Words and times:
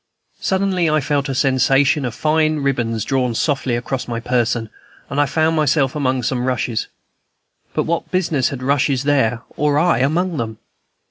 Suddenly 0.39 0.89
I 0.89 0.99
felt 0.99 1.29
a 1.29 1.35
sensation 1.35 2.05
as 2.05 2.07
of 2.07 2.15
fine 2.15 2.61
ribbons 2.61 3.05
drawn 3.05 3.35
softly 3.35 3.75
across 3.75 4.07
my 4.07 4.19
person, 4.19 4.71
and 5.11 5.21
I 5.21 5.27
found 5.27 5.55
myself 5.55 5.95
among 5.95 6.23
some 6.23 6.45
rushes. 6.45 6.87
But 7.75 7.83
what 7.83 8.09
business 8.09 8.49
had 8.49 8.63
rushes 8.63 9.03
there, 9.03 9.43
or 9.57 9.77
I 9.77 9.99
among 9.99 10.37
them? 10.37 10.57